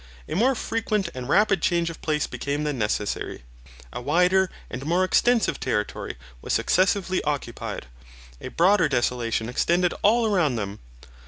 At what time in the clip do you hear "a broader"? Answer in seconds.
8.41-8.89